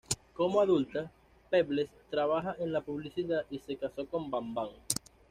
[0.33, 1.11] Como adulta,
[1.51, 4.71] Pebbles trabaja en la publicidad y se casó con Bamm-Bamm.